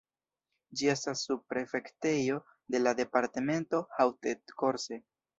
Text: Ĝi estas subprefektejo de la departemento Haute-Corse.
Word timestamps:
Ĝi 0.79 0.87
estas 0.91 1.19
subprefektejo 1.25 2.37
de 2.75 2.81
la 2.85 2.93
departemento 3.01 3.83
Haute-Corse. 3.99 4.99